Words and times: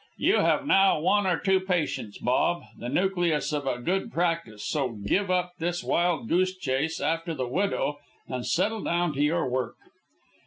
You 0.17 0.37
have 0.37 0.65
now 0.65 0.99
one 0.99 1.27
or 1.27 1.37
two 1.37 1.59
patients, 1.59 2.17
Bob, 2.17 2.63
the 2.75 2.89
nucleus 2.89 3.53
of 3.53 3.67
a 3.67 3.77
good 3.77 4.11
practice, 4.11 4.65
so 4.67 4.89
give 5.05 5.29
up 5.29 5.51
this 5.59 5.83
wild 5.83 6.27
goose 6.27 6.57
chase 6.57 6.99
after 6.99 7.35
the 7.35 7.47
widow 7.47 7.99
and 8.27 8.43
settle 8.43 8.81
down 8.81 9.13
to 9.13 9.21
your 9.21 9.47
work." 9.47 9.75